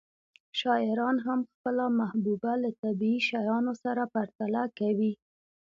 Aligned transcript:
شاعران 0.59 1.17
هم 1.25 1.39
خپله 1.51 1.85
محبوبه 1.99 2.51
له 2.63 2.69
طبیعي 2.83 3.19
شیانو 3.29 3.73
سره 3.83 4.03
پرتله 4.13 4.63
کوي 4.79 5.13